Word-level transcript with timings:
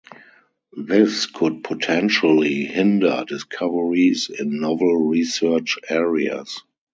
This 0.83 1.27
could 1.27 1.63
potentially 1.63 2.65
hinder 2.65 3.23
discoveries 3.27 4.31
in 4.31 4.59
novel 4.59 4.97
research 4.97 5.77
areas. 5.87 6.63